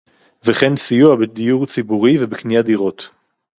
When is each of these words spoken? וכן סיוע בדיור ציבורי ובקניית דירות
וכן 0.45 0.75
סיוע 0.75 1.15
בדיור 1.15 1.65
ציבורי 1.65 2.17
ובקניית 2.23 2.65
דירות 2.65 3.09